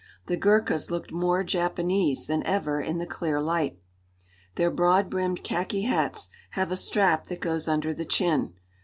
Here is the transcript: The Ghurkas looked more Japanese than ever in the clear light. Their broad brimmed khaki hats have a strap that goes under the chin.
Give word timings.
The 0.25 0.35
Ghurkas 0.35 0.89
looked 0.89 1.11
more 1.11 1.43
Japanese 1.43 2.25
than 2.25 2.41
ever 2.41 2.81
in 2.81 2.97
the 2.97 3.05
clear 3.05 3.39
light. 3.39 3.77
Their 4.55 4.71
broad 4.71 5.11
brimmed 5.11 5.43
khaki 5.43 5.83
hats 5.83 6.29
have 6.57 6.71
a 6.71 6.75
strap 6.75 7.27
that 7.27 7.39
goes 7.39 7.67
under 7.67 7.93
the 7.93 8.03
chin. 8.05 8.55